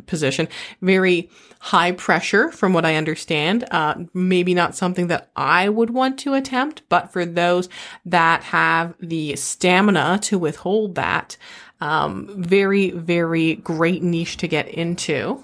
position, 0.07 0.49
very 0.81 1.31
high 1.61 1.93
pressure 1.93 2.51
from 2.51 2.73
what 2.73 2.85
I 2.85 2.97
understand. 2.97 3.65
Uh, 3.71 3.95
maybe 4.15 4.55
not 4.55 4.75
something 4.75 5.09
that 5.09 5.31
I 5.37 5.69
would 5.69 5.91
want 5.91 6.19
to 6.21 6.35
attempt, 6.35 6.83
but 6.89 7.13
for 7.13 7.27
those 7.27 7.69
that 8.05 8.43
have 8.45 8.95
the 9.01 9.37
stamina 9.37 10.19
to 10.23 10.39
withhold 10.39 10.95
that, 10.95 11.37
um, 11.81 12.31
very, 12.37 12.91
very 12.91 13.57
great 13.57 14.03
niche 14.03 14.39
to 14.39 14.49
get 14.49 14.69
into. 14.69 15.43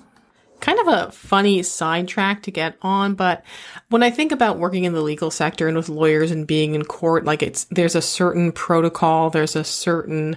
Kind 0.63 0.79
of 0.79 0.87
a 0.87 1.11
funny 1.11 1.63
sidetrack 1.65 2.45
to 2.45 2.53
get 2.53 2.77
on, 2.83 3.15
but 3.15 3.45
when 3.89 4.05
I 4.05 4.11
think 4.11 4.31
about 4.31 4.61
working 4.61 4.85
in 4.85 4.93
the 4.93 5.03
legal 5.03 5.33
sector 5.33 5.67
and 5.67 5.77
with 5.77 5.89
lawyers 5.89 6.31
and 6.31 6.47
being 6.47 6.77
in 6.77 6.85
court, 6.85 7.25
like 7.25 7.43
it's, 7.43 7.65
there's 7.65 7.97
a 7.97 8.01
certain 8.01 8.53
protocol, 8.53 9.29
there's 9.29 9.57
a 9.57 9.65
certain 9.65 10.37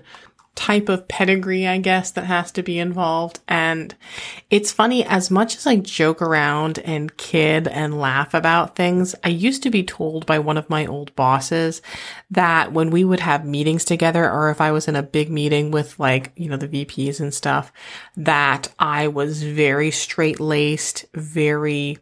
type 0.56 0.88
of 0.88 1.08
pedigree, 1.08 1.68
I 1.68 1.78
guess, 1.78 2.12
that 2.12 2.26
has 2.26 2.52
to 2.54 2.64
be 2.64 2.80
involved. 2.80 3.40
And 3.48 3.94
it's 4.50 4.72
funny, 4.72 5.04
as 5.04 5.30
much 5.30 5.58
as 5.58 5.68
I 5.68 5.76
joke 5.76 6.22
around 6.22 6.80
and 6.80 7.16
kid 7.18 7.68
and 7.68 8.00
laugh 8.00 8.34
about 8.34 8.76
things, 8.76 9.16
I 9.24 9.30
used 9.30 9.64
to 9.64 9.70
be 9.70 9.84
told 9.84 10.26
by 10.26 10.40
one 10.40 10.58
of 10.58 10.70
my 10.70 10.86
old 10.86 11.16
bosses 11.16 11.82
that 12.32 12.72
when 12.72 12.90
we 12.90 13.04
would 13.04 13.20
have 13.20 13.46
meetings 13.46 13.84
together, 13.84 14.30
or 14.30 14.50
if 14.50 14.62
I 14.62 14.72
was 14.72 14.88
in 14.88 14.96
a 14.96 15.04
big 15.04 15.30
meeting 15.30 15.72
with 15.72 16.00
like, 16.00 16.32
you 16.36 16.50
know, 16.50 16.58
the 16.58 16.68
VPs 16.68 17.20
and 17.20 17.34
stuff, 17.34 17.72
that 18.16 18.74
I 18.80 19.10
was 19.10 19.44
very 19.44 19.92
straight 19.92 20.40
laced, 20.40 21.06
very 21.14 21.98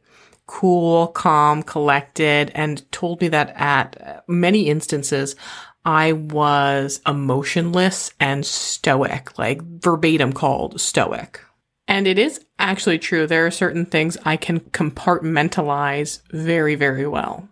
cool, 0.45 1.07
calm, 1.07 1.63
collected, 1.63 2.51
and 2.53 2.91
told 2.91 3.21
me 3.21 3.29
that 3.29 3.53
at 3.55 4.23
many 4.27 4.69
instances, 4.69 5.35
I 5.85 6.13
was 6.13 7.01
emotionless 7.05 8.11
and 8.19 8.45
stoic, 8.45 9.37
like 9.37 9.61
verbatim 9.61 10.33
called 10.33 10.79
stoic. 10.79 11.41
And 11.87 12.07
it 12.07 12.17
is 12.17 12.45
actually 12.57 12.99
true. 12.99 13.27
There 13.27 13.45
are 13.45 13.51
certain 13.51 13.85
things 13.85 14.17
I 14.23 14.37
can 14.37 14.61
compartmentalize 14.61 16.21
very, 16.31 16.75
very 16.75 17.05
well. 17.05 17.49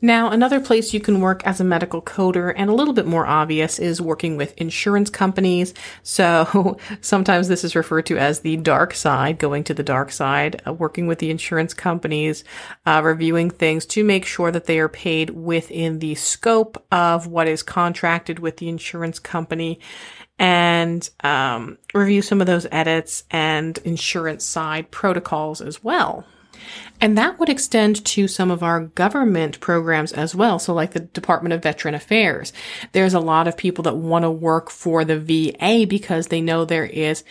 Now, 0.00 0.30
another 0.30 0.60
place 0.60 0.94
you 0.94 1.00
can 1.00 1.20
work 1.20 1.44
as 1.44 1.60
a 1.60 1.64
medical 1.64 2.00
coder 2.00 2.52
and 2.56 2.70
a 2.70 2.74
little 2.74 2.94
bit 2.94 3.06
more 3.06 3.26
obvious 3.26 3.78
is 3.78 4.00
working 4.00 4.36
with 4.36 4.56
insurance 4.56 5.10
companies. 5.10 5.74
So 6.02 6.78
sometimes 7.00 7.48
this 7.48 7.64
is 7.64 7.74
referred 7.74 8.06
to 8.06 8.18
as 8.18 8.40
the 8.40 8.56
dark 8.56 8.94
side, 8.94 9.38
going 9.38 9.64
to 9.64 9.74
the 9.74 9.82
dark 9.82 10.12
side, 10.12 10.62
uh, 10.66 10.72
working 10.72 11.06
with 11.06 11.18
the 11.18 11.30
insurance 11.30 11.74
companies, 11.74 12.44
uh, 12.86 13.00
reviewing 13.04 13.50
things 13.50 13.86
to 13.86 14.04
make 14.04 14.24
sure 14.24 14.50
that 14.50 14.66
they 14.66 14.78
are 14.78 14.88
paid 14.88 15.30
within 15.30 15.98
the 15.98 16.14
scope 16.14 16.84
of 16.92 17.26
what 17.26 17.48
is 17.48 17.62
contracted 17.62 18.38
with 18.38 18.58
the 18.58 18.68
insurance 18.68 19.18
company 19.18 19.80
and 20.38 21.10
um, 21.24 21.78
review 21.94 22.22
some 22.22 22.40
of 22.40 22.46
those 22.46 22.66
edits 22.70 23.24
and 23.30 23.78
insurance 23.78 24.44
side 24.44 24.90
protocols 24.90 25.60
as 25.60 25.82
well. 25.82 26.24
And 27.00 27.16
that 27.16 27.38
would 27.38 27.48
extend 27.48 28.04
to 28.06 28.26
some 28.28 28.50
of 28.50 28.62
our 28.62 28.80
government 28.80 29.60
programs 29.60 30.12
as 30.12 30.34
well. 30.34 30.58
So 30.58 30.74
like 30.74 30.92
the 30.92 31.00
Department 31.00 31.52
of 31.52 31.62
Veteran 31.62 31.94
Affairs. 31.94 32.52
There's 32.92 33.14
a 33.14 33.20
lot 33.20 33.46
of 33.46 33.56
people 33.56 33.82
that 33.84 33.96
want 33.96 34.24
to 34.24 34.30
work 34.30 34.70
for 34.70 35.04
the 35.04 35.18
VA 35.18 35.86
because 35.86 36.28
they 36.28 36.40
know 36.40 36.64
there 36.64 36.86
is 36.86 37.24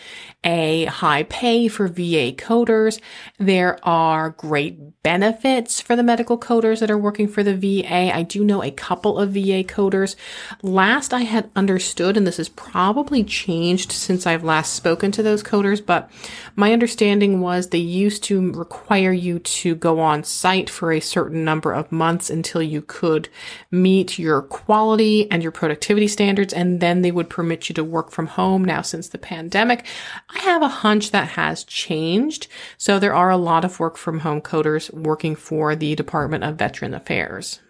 a 0.44 0.84
high 0.86 1.24
pay 1.24 1.68
for 1.68 1.88
VA 1.88 2.32
coders. 2.32 3.00
There 3.38 3.78
are 3.82 4.30
great 4.30 5.02
benefits 5.02 5.80
for 5.80 5.96
the 5.96 6.02
medical 6.02 6.38
coders 6.38 6.80
that 6.80 6.90
are 6.90 6.98
working 6.98 7.28
for 7.28 7.42
the 7.42 7.56
VA. 7.56 8.14
I 8.14 8.22
do 8.22 8.44
know 8.44 8.62
a 8.62 8.70
couple 8.70 9.18
of 9.18 9.32
VA 9.32 9.64
coders. 9.64 10.16
Last 10.62 11.12
I 11.12 11.22
had 11.22 11.50
understood, 11.56 12.16
and 12.16 12.26
this 12.26 12.36
has 12.36 12.48
probably 12.48 13.24
changed 13.24 13.90
since 13.90 14.26
I've 14.26 14.44
last 14.44 14.74
spoken 14.74 15.10
to 15.12 15.22
those 15.22 15.42
coders, 15.42 15.84
but 15.84 16.10
my 16.56 16.72
understanding 16.72 17.40
was 17.40 17.68
they 17.68 17.78
used 17.78 18.22
to 18.24 18.52
require 18.52 19.12
you 19.12 19.38
to 19.40 19.57
go 19.74 20.00
on 20.00 20.24
site 20.24 20.70
for 20.70 20.92
a 20.92 21.00
certain 21.00 21.44
number 21.44 21.72
of 21.72 21.92
months 21.92 22.30
until 22.30 22.62
you 22.62 22.82
could 22.82 23.28
meet 23.70 24.18
your 24.18 24.42
quality 24.42 25.30
and 25.30 25.42
your 25.42 25.52
productivity 25.52 26.08
standards. 26.08 26.52
And 26.52 26.80
then 26.80 27.02
they 27.02 27.12
would 27.12 27.30
permit 27.30 27.68
you 27.68 27.74
to 27.74 27.84
work 27.84 28.10
from 28.10 28.26
home. 28.26 28.64
Now, 28.64 28.82
since 28.82 29.08
the 29.08 29.18
pandemic, 29.18 29.86
I 30.30 30.38
have 30.40 30.62
a 30.62 30.68
hunch 30.68 31.10
that 31.10 31.28
has 31.30 31.64
changed. 31.64 32.48
So 32.76 32.98
there 32.98 33.14
are 33.14 33.30
a 33.30 33.36
lot 33.36 33.64
of 33.64 33.80
work 33.80 33.96
from 33.96 34.20
home 34.20 34.40
coders 34.40 34.92
working 34.92 35.36
for 35.36 35.76
the 35.76 35.94
Department 35.94 36.44
of 36.44 36.56
Veteran 36.56 36.94
Affairs. 36.94 37.60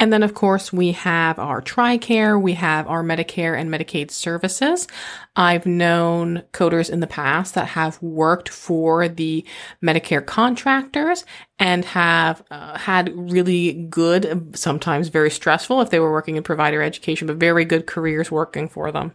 And 0.00 0.10
then, 0.10 0.22
of 0.22 0.32
course, 0.32 0.72
we 0.72 0.92
have 0.92 1.38
our 1.38 1.60
TRICARE, 1.60 2.40
we 2.40 2.54
have 2.54 2.88
our 2.88 3.04
Medicare 3.04 3.54
and 3.54 3.70
Medicaid 3.70 4.10
services. 4.10 4.88
I've 5.36 5.66
known 5.66 6.42
coders 6.52 6.88
in 6.88 7.00
the 7.00 7.06
past 7.06 7.54
that 7.54 7.68
have 7.68 8.02
worked 8.02 8.48
for 8.48 9.08
the 9.08 9.44
Medicare 9.84 10.24
contractors 10.24 11.26
and 11.58 11.84
have 11.84 12.42
uh, 12.50 12.78
had 12.78 13.12
really 13.14 13.74
good, 13.74 14.56
sometimes 14.56 15.08
very 15.08 15.30
stressful 15.30 15.82
if 15.82 15.90
they 15.90 16.00
were 16.00 16.12
working 16.12 16.36
in 16.36 16.42
provider 16.44 16.80
education, 16.80 17.26
but 17.26 17.36
very 17.36 17.66
good 17.66 17.86
careers 17.86 18.30
working 18.30 18.70
for 18.70 18.90
them. 18.90 19.14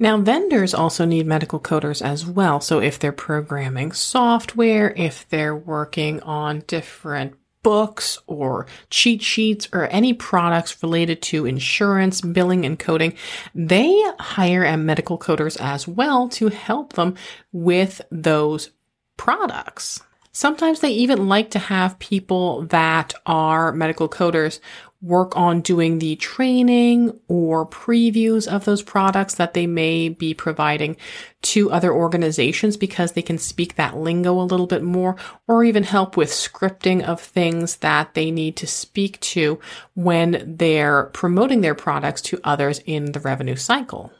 Now, 0.00 0.16
vendors 0.18 0.74
also 0.74 1.04
need 1.04 1.28
medical 1.28 1.60
coders 1.60 2.02
as 2.02 2.26
well. 2.26 2.60
So 2.60 2.80
if 2.80 2.98
they're 2.98 3.12
programming 3.12 3.92
software, 3.92 4.92
if 4.96 5.28
they're 5.28 5.54
working 5.54 6.20
on 6.22 6.64
different 6.66 7.36
books 7.62 8.18
or 8.26 8.66
cheat 8.90 9.22
sheets 9.22 9.68
or 9.72 9.86
any 9.86 10.12
products 10.12 10.82
related 10.82 11.22
to 11.22 11.46
insurance, 11.46 12.20
billing, 12.20 12.64
and 12.64 12.78
coding, 12.78 13.14
they 13.54 14.02
hire 14.18 14.76
medical 14.76 15.18
coders 15.18 15.60
as 15.60 15.86
well 15.86 16.28
to 16.28 16.48
help 16.48 16.94
them 16.94 17.14
with 17.52 18.00
those 18.10 18.70
products. 19.16 20.02
Sometimes 20.32 20.80
they 20.80 20.90
even 20.90 21.28
like 21.28 21.50
to 21.50 21.58
have 21.58 21.98
people 21.98 22.62
that 22.66 23.12
are 23.26 23.70
medical 23.72 24.08
coders 24.08 24.60
work 25.02 25.36
on 25.36 25.60
doing 25.60 25.98
the 25.98 26.14
training 26.16 27.18
or 27.26 27.66
previews 27.66 28.46
of 28.46 28.64
those 28.64 28.82
products 28.82 29.34
that 29.34 29.52
they 29.52 29.66
may 29.66 30.08
be 30.08 30.32
providing 30.32 30.96
to 31.42 31.72
other 31.72 31.92
organizations 31.92 32.76
because 32.76 33.12
they 33.12 33.22
can 33.22 33.36
speak 33.36 33.74
that 33.74 33.96
lingo 33.96 34.32
a 34.40 34.42
little 34.42 34.68
bit 34.68 34.82
more 34.82 35.16
or 35.48 35.64
even 35.64 35.82
help 35.82 36.16
with 36.16 36.30
scripting 36.30 37.02
of 37.02 37.20
things 37.20 37.76
that 37.76 38.14
they 38.14 38.30
need 38.30 38.54
to 38.54 38.66
speak 38.66 39.18
to 39.18 39.58
when 39.94 40.56
they're 40.56 41.04
promoting 41.06 41.62
their 41.62 41.74
products 41.74 42.22
to 42.22 42.40
others 42.44 42.78
in 42.86 43.10
the 43.12 43.20
revenue 43.20 43.56
cycle. 43.56 44.12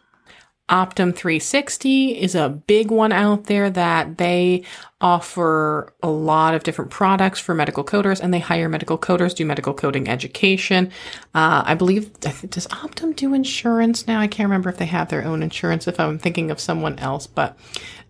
Optum 0.69 1.15
360 1.15 2.19
is 2.19 2.35
a 2.35 2.49
big 2.49 2.91
one 2.91 3.13
out 3.13 3.45
there 3.45 3.69
that 3.69 4.17
they 4.17 4.63
offer 5.01 5.93
a 6.03 6.09
lot 6.09 6.55
of 6.55 6.63
different 6.63 6.91
products 6.91 7.39
for 7.41 7.55
medical 7.55 7.85
coders 7.85 8.21
and 8.21 8.33
they 8.33 8.39
hire 8.39 8.69
medical 8.69 8.97
coders, 8.97 9.35
do 9.35 9.45
medical 9.45 9.75
coding 9.75 10.09
education. 10.09 10.87
Uh, 11.35 11.63
I 11.67 11.75
believe, 11.75 12.19
does 12.21 12.67
Optum 12.69 13.15
do 13.15 13.35
insurance 13.35 14.07
now? 14.07 14.21
I 14.21 14.29
can't 14.29 14.49
remember 14.49 14.71
if 14.71 14.79
they 14.79 14.87
have 14.87 15.09
their 15.09 15.25
own 15.25 15.43
insurance, 15.43 15.87
if 15.89 15.99
I'm 16.01 16.19
thinking 16.19 16.51
of 16.51 16.61
someone 16.61 16.99
else, 17.01 17.27
but 17.27 17.59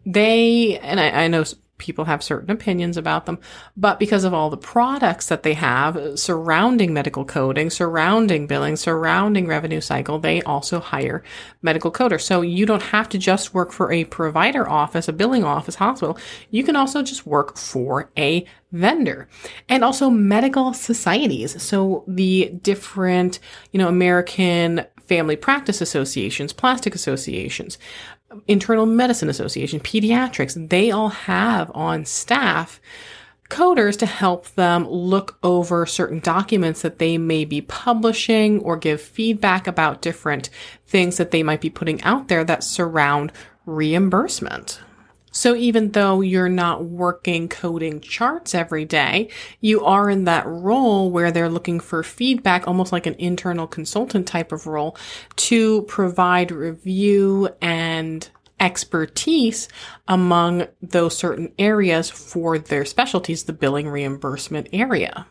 they, 0.05 0.79
and 0.81 1.01
I, 1.01 1.25
I 1.25 1.29
know 1.29 1.45
people 1.79 2.05
have 2.05 2.23
certain 2.23 2.51
opinions 2.51 2.97
about 2.97 3.27
them, 3.27 3.39
but 3.77 3.99
because 3.99 4.25
of 4.25 4.33
all 4.33 4.51
the 4.51 4.57
products 4.57 5.27
that 5.27 5.43
they 5.43 5.55
have 5.55 6.19
surrounding 6.19 6.93
medical 6.93 7.25
coding, 7.25 7.71
surrounding 7.71 8.47
billing, 8.47 8.77
surrounding 8.77 9.47
revenue 9.47 9.81
cycle, 9.81 10.19
they 10.19 10.41
also 10.43 10.79
hire 10.79 11.23
medical 11.61 11.91
coders. 11.91 12.23
So 12.23 12.41
you 12.41 12.67
don't 12.67 12.83
have 12.83 13.09
to 13.11 13.19
just 13.19 13.53
work 13.53 13.73
for 13.73 13.91
a 13.91 14.05
provider 14.05 14.69
office, 14.69 15.09
a 15.09 15.13
billing 15.13 15.45
office, 15.45 15.75
hospital. 15.75 16.19
You 16.51 16.63
can 16.63 16.77
also 16.77 17.03
just 17.03 17.27
work 17.27 17.57
for 17.57 18.11
a 18.17 18.47
vendor 18.71 19.29
and 19.69 19.85
also 19.85 20.09
medical 20.09 20.73
societies. 20.73 21.61
So 21.63 22.05
the 22.07 22.55
different, 22.63 23.39
you 23.73 23.79
know, 23.79 23.89
American 23.89 24.87
family 25.07 25.37
practice 25.37 25.81
associations, 25.81 26.53
plastic 26.53 26.95
associations, 26.95 27.77
internal 28.47 28.87
medicine 28.87 29.29
association, 29.29 29.81
pediatrics, 29.81 30.69
they 30.69 30.91
all 30.91 31.11
have 31.11 31.71
on 31.75 32.05
staff 32.05 32.81
coders 33.53 33.99
to 33.99 34.07
help 34.07 34.49
them 34.55 34.89
look 34.89 35.39
over 35.43 35.85
certain 35.85 36.21
documents 36.21 36.81
that 36.81 36.99
they 36.99 37.19
may 37.19 37.45
be 37.45 37.61
publishing 37.61 38.59
or 38.61 38.79
give 38.79 39.01
feedback 39.01 39.67
about 39.67 40.01
different 40.01 40.49
things 40.87 41.19
that 41.19 41.33
they 41.33 41.43
might 41.43 41.61
be 41.61 41.69
putting 41.69 42.01
out 42.03 42.29
there 42.29 42.45
that 42.45 42.65
surround 42.65 43.31
reimbursement. 43.67 44.81
So 45.33 45.57
even 45.57 45.93
though 45.93 46.21
you're 46.21 46.49
not 46.49 46.85
working 46.85 47.49
coding 47.49 48.01
charts 48.01 48.55
every 48.55 48.85
day, 48.85 49.29
you 49.61 49.85
are 49.85 50.09
in 50.09 50.25
that 50.25 50.47
role 50.47 51.11
where 51.11 51.33
they're 51.33 51.49
looking 51.49 51.81
for 51.81 52.03
feedback, 52.03 52.69
almost 52.69 52.93
like 52.93 53.07
an 53.07 53.17
internal 53.19 53.67
consultant 53.67 54.29
type 54.29 54.53
of 54.53 54.67
role 54.67 54.97
to 55.37 55.83
provide 55.83 56.51
review 56.51 57.49
and 57.61 58.29
expertise 58.61 59.69
among 60.07 60.67
those 60.81 61.17
certain 61.17 61.53
areas 61.59 62.09
for 62.09 62.59
their 62.59 62.85
specialties, 62.85 63.45
the 63.45 63.53
billing 63.53 63.89
reimbursement 63.89 64.69
area. 64.73 65.27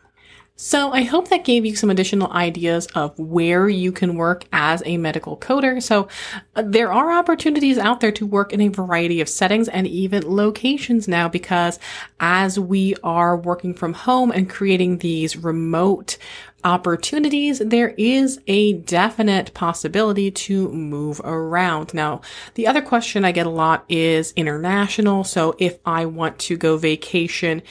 So 0.56 0.92
I 0.92 1.02
hope 1.02 1.28
that 1.28 1.44
gave 1.44 1.64
you 1.64 1.74
some 1.74 1.90
additional 1.90 2.30
ideas 2.30 2.86
of 2.94 3.18
where 3.18 3.68
you 3.68 3.90
can 3.90 4.16
work 4.16 4.44
as 4.52 4.82
a 4.84 4.96
medical 4.98 5.36
coder. 5.36 5.82
So 5.82 6.08
uh, 6.54 6.62
there 6.64 6.92
are 6.92 7.10
opportunities 7.10 7.78
out 7.78 8.00
there 8.00 8.12
to 8.12 8.26
work 8.26 8.52
in 8.52 8.60
a 8.60 8.68
variety 8.68 9.20
of 9.20 9.28
settings 9.28 9.68
and 9.68 9.86
even 9.86 10.22
locations 10.24 11.08
now 11.08 11.28
because 11.28 11.78
as 12.20 12.60
we 12.60 12.94
are 13.02 13.36
working 13.36 13.72
from 13.72 13.94
home 13.94 14.30
and 14.30 14.48
creating 14.48 14.98
these 14.98 15.36
remote 15.36 16.18
opportunities, 16.64 17.58
there 17.58 17.94
is 17.98 18.40
a 18.46 18.74
definite 18.74 19.52
possibility 19.54 20.30
to 20.30 20.68
move 20.70 21.20
around. 21.24 21.94
Now, 21.94 22.20
the 22.54 22.66
other 22.66 22.82
question 22.82 23.24
I 23.24 23.32
get 23.32 23.46
a 23.46 23.50
lot 23.50 23.84
is 23.88 24.32
international. 24.36 25.24
So 25.24 25.54
if 25.58 25.78
I 25.84 26.06
want 26.06 26.38
to 26.40 26.56
go 26.56 26.76
vacation 26.76 27.62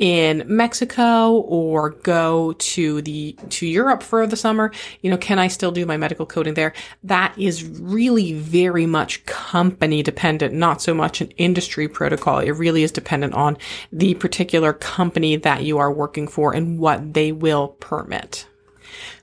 in 0.00 0.42
Mexico 0.46 1.32
or 1.40 1.90
go 1.90 2.54
to 2.54 3.02
the 3.02 3.36
to 3.50 3.66
Europe 3.66 4.02
for 4.02 4.26
the 4.26 4.36
summer, 4.36 4.72
you 5.02 5.10
know, 5.10 5.18
can 5.18 5.38
I 5.38 5.48
still 5.48 5.70
do 5.70 5.84
my 5.84 5.98
medical 5.98 6.24
coding 6.24 6.54
there? 6.54 6.72
That 7.04 7.38
is 7.38 7.62
really 7.62 8.32
very 8.32 8.86
much 8.86 9.26
company 9.26 10.02
dependent, 10.02 10.54
not 10.54 10.80
so 10.80 10.94
much 10.94 11.20
an 11.20 11.30
industry 11.32 11.86
protocol. 11.86 12.38
It 12.38 12.52
really 12.52 12.82
is 12.82 12.92
dependent 12.92 13.34
on 13.34 13.58
the 13.92 14.14
particular 14.14 14.72
company 14.72 15.36
that 15.36 15.64
you 15.64 15.76
are 15.76 15.92
working 15.92 16.26
for 16.26 16.54
and 16.54 16.78
what 16.78 17.12
they 17.12 17.30
will 17.30 17.68
permit. 17.68 18.39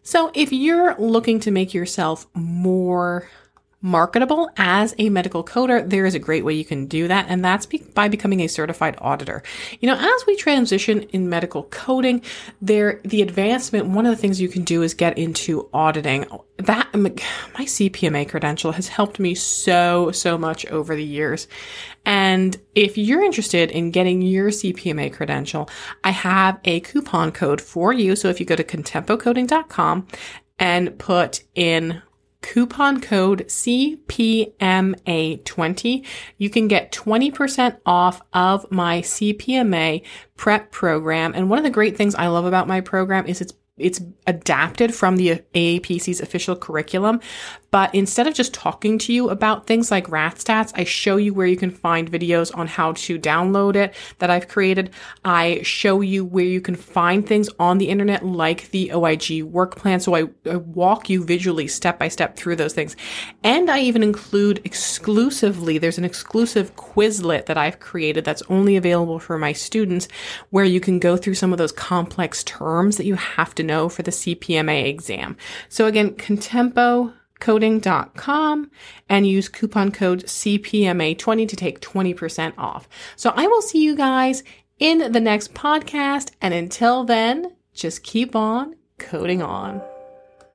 So 0.03 0.31
if 0.33 0.51
you're 0.51 0.95
looking 0.97 1.39
to 1.41 1.51
make 1.51 1.73
yourself 1.73 2.27
more 2.33 3.29
marketable 3.81 4.49
as 4.57 4.95
a 4.97 5.09
medical 5.09 5.43
coder, 5.43 5.87
there 5.87 6.05
is 6.05 6.15
a 6.15 6.19
great 6.19 6.43
way 6.43 6.53
you 6.53 6.65
can 6.65 6.87
do 6.87 7.07
that, 7.07 7.27
and 7.29 7.45
that's 7.45 7.65
be- 7.65 7.85
by 7.93 8.07
becoming 8.07 8.41
a 8.41 8.47
certified 8.47 8.95
auditor. 8.99 9.43
You 9.79 9.87
know, 9.87 9.97
as 9.97 10.25
we 10.25 10.35
transition 10.35 11.03
in 11.03 11.29
medical 11.29 11.63
coding, 11.63 12.21
there 12.61 12.99
the 13.03 13.21
advancement. 13.21 13.87
One 13.87 14.05
of 14.05 14.15
the 14.15 14.21
things 14.21 14.41
you 14.41 14.49
can 14.49 14.63
do 14.63 14.81
is 14.81 14.93
get 14.93 15.17
into 15.17 15.69
auditing. 15.73 16.25
That 16.57 16.87
my 16.95 17.65
CPMA 17.65 18.27
credential 18.27 18.71
has 18.71 18.87
helped 18.87 19.19
me 19.19 19.35
so 19.35 20.11
so 20.11 20.37
much 20.37 20.65
over 20.67 20.95
the 20.95 21.03
years. 21.03 21.47
And 22.03 22.57
if 22.73 22.97
you're 22.97 23.21
interested 23.21 23.69
in 23.69 23.91
getting 23.91 24.21
your 24.21 24.49
CPMA 24.49 25.13
credential, 25.13 25.69
I 26.03 26.11
have 26.11 26.59
a 26.65 26.79
coupon 26.79 27.31
code 27.31 27.61
for 27.61 27.93
you. 27.93 28.15
So 28.15 28.29
if 28.29 28.39
you 28.39 28.45
go 28.45 28.55
to 28.55 28.63
contempocoding.com 28.63 30.07
and 30.57 30.97
put 30.97 31.43
in 31.53 32.01
coupon 32.47 32.99
code 33.01 33.45
CPMA20, 33.47 36.05
you 36.37 36.49
can 36.49 36.69
get 36.69 36.93
20% 36.93 37.77
off 37.85 38.21
of 38.31 38.71
my 38.71 39.01
CPMA 39.01 40.01
prep 40.37 40.71
program. 40.71 41.33
And 41.35 41.49
one 41.49 41.59
of 41.59 41.65
the 41.65 41.69
great 41.69 41.97
things 41.97 42.15
I 42.15 42.27
love 42.27 42.45
about 42.45 42.67
my 42.67 42.79
program 42.81 43.25
is 43.25 43.41
it's 43.41 43.53
it's 43.77 44.01
adapted 44.25 44.95
from 44.95 45.17
the 45.17 45.43
AAPC's 45.53 46.19
official 46.19 46.55
curriculum. 46.55 47.19
But 47.71 47.93
instead 47.93 48.27
of 48.27 48.33
just 48.33 48.53
talking 48.53 48.97
to 48.99 49.13
you 49.13 49.29
about 49.29 49.67
things 49.67 49.91
like 49.91 50.09
rat 50.09 50.35
stats, 50.35 50.71
I 50.75 50.83
show 50.83 51.17
you 51.17 51.33
where 51.33 51.47
you 51.47 51.57
can 51.57 51.71
find 51.71 52.11
videos 52.11 52.55
on 52.57 52.67
how 52.67 52.93
to 52.93 53.19
download 53.19 53.75
it 53.75 53.93
that 54.19 54.29
I've 54.29 54.47
created. 54.47 54.91
I 55.25 55.61
show 55.63 56.01
you 56.01 56.23
where 56.23 56.45
you 56.45 56.61
can 56.61 56.75
find 56.75 57.27
things 57.27 57.49
on 57.59 57.77
the 57.77 57.89
internet 57.89 58.25
like 58.25 58.71
the 58.71 58.93
OIG 58.93 59.43
work 59.43 59.75
plan. 59.75 59.99
So 59.99 60.15
I, 60.15 60.29
I 60.49 60.57
walk 60.57 61.09
you 61.09 61.23
visually 61.23 61.67
step 61.67 61.99
by 61.99 62.07
step 62.07 62.35
through 62.35 62.55
those 62.55 62.73
things. 62.73 62.95
And 63.43 63.69
I 63.69 63.79
even 63.79 64.03
include 64.03 64.61
exclusively, 64.63 65.77
there's 65.77 65.97
an 65.97 66.05
exclusive 66.05 66.75
Quizlet 66.75 67.47
that 67.47 67.57
I've 67.57 67.79
created 67.79 68.23
that's 68.23 68.43
only 68.49 68.77
available 68.77 69.19
for 69.19 69.37
my 69.37 69.51
students 69.53 70.07
where 70.49 70.65
you 70.65 70.79
can 70.79 70.99
go 70.99 71.17
through 71.17 71.35
some 71.35 71.51
of 71.51 71.57
those 71.57 71.71
complex 71.71 72.43
terms 72.43 72.97
that 72.97 73.05
you 73.05 73.15
have 73.15 73.53
to 73.55 73.63
know 73.63 73.89
for 73.89 74.03
the 74.03 74.11
CPMA 74.11 74.85
exam. 74.85 75.35
So 75.69 75.85
again, 75.85 76.11
Contempo 76.11 77.13
coding.com 77.39 78.71
and 79.09 79.27
use 79.27 79.49
coupon 79.49 79.91
code 79.91 80.23
CPMA20 80.25 81.47
to 81.47 81.55
take 81.55 81.81
20% 81.81 82.53
off. 82.57 82.87
So 83.15 83.33
I 83.35 83.47
will 83.47 83.61
see 83.61 83.83
you 83.83 83.95
guys 83.95 84.43
in 84.79 85.11
the 85.11 85.19
next 85.19 85.53
podcast. 85.53 86.31
And 86.41 86.53
until 86.53 87.03
then, 87.03 87.55
just 87.73 88.03
keep 88.03 88.35
on 88.35 88.75
coding 88.97 89.41
on. 89.41 89.81